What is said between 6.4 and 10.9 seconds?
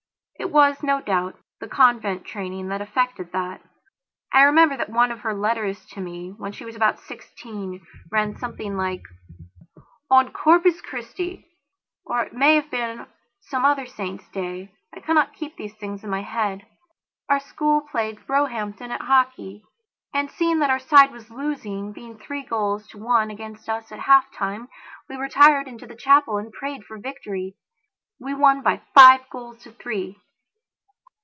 she was about sixteen, ran something like: "On Corpus